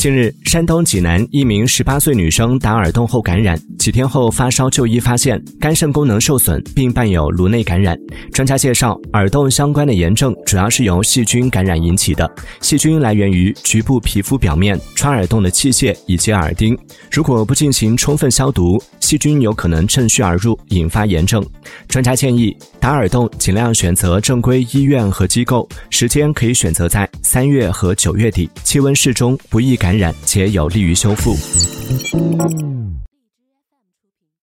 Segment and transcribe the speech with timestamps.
[0.00, 7.94] 近日，山东济南一名十八岁女生打耳洞后感染，几天后发烧就医，发现肝肾功能受损，并伴有颅内感染。
[8.32, 12.26] 专家介绍，耳洞相关的炎症主要是由细菌感染引起的，
[12.62, 16.74] 细菌来源于局部皮肤表面、穿耳洞的器械以及耳钉。
[17.12, 21.44] 如果不进行充分消毒，细菌有可能趁虚而入，引发炎症。
[21.88, 29.89] 专家建议，打耳洞尽量选择正规医院和机构，时间可以选择在三月和九月底，气温适中，不易感。
[29.90, 31.34] 感染且有利于修复。